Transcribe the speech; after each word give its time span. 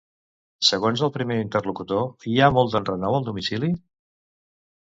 Segons 0.69 1.03
el 1.07 1.11
primer 1.17 1.37
interlocutor, 1.41 2.09
hi 2.31 2.35
ha 2.39 2.49
molt 2.57 2.79
enrenou 2.81 3.19
al 3.19 3.29
domicili? 3.31 3.71